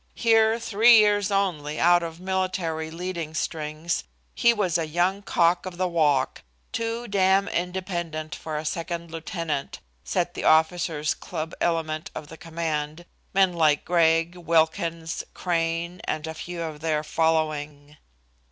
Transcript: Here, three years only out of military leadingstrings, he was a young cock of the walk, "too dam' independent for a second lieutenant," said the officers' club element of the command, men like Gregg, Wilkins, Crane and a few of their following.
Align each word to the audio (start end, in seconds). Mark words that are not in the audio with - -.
Here, 0.15 0.57
three 0.59 0.97
years 0.97 1.29
only 1.29 1.79
out 1.79 2.01
of 2.01 2.19
military 2.19 2.89
leadingstrings, 2.89 4.03
he 4.33 4.51
was 4.51 4.79
a 4.79 4.87
young 4.87 5.21
cock 5.21 5.67
of 5.67 5.77
the 5.77 5.87
walk, 5.87 6.41
"too 6.71 7.07
dam' 7.07 7.47
independent 7.47 8.33
for 8.33 8.57
a 8.57 8.65
second 8.65 9.11
lieutenant," 9.11 9.79
said 10.03 10.33
the 10.33 10.43
officers' 10.43 11.13
club 11.13 11.53
element 11.61 12.09
of 12.15 12.29
the 12.29 12.37
command, 12.37 13.05
men 13.35 13.53
like 13.53 13.85
Gregg, 13.85 14.35
Wilkins, 14.35 15.23
Crane 15.35 16.01
and 16.05 16.25
a 16.25 16.33
few 16.33 16.63
of 16.63 16.79
their 16.79 17.03
following. 17.03 17.97